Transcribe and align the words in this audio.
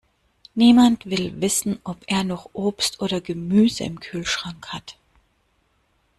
Niemand 0.55 1.03
will 1.05 1.31
wissen, 1.41 1.77
ob 1.83 2.03
er 2.07 2.23
noch 2.23 2.49
Obst 2.53 3.01
oder 3.03 3.21
Gemüse 3.21 3.83
im 3.83 3.99
Kühlschrank 3.99 4.69
hat. 4.73 4.97